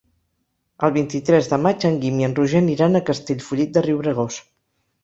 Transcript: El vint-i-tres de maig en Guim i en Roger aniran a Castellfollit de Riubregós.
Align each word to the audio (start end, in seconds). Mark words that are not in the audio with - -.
El 0.87 0.93
vint-i-tres 0.95 1.49
de 1.53 1.59
maig 1.67 1.87
en 1.91 2.01
Guim 2.07 2.19
i 2.23 2.27
en 2.29 2.35
Roger 2.41 2.65
aniran 2.65 3.03
a 3.03 3.07
Castellfollit 3.13 3.79
de 3.79 3.89
Riubregós. 3.89 4.43